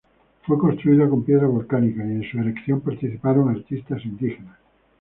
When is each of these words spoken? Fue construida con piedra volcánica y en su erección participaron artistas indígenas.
Fue 0.47 0.57
construida 0.57 1.07
con 1.07 1.23
piedra 1.23 1.45
volcánica 1.45 2.03
y 2.03 2.09
en 2.13 2.23
su 2.23 2.39
erección 2.39 2.81
participaron 2.81 3.49
artistas 3.49 4.03
indígenas. 4.03 4.57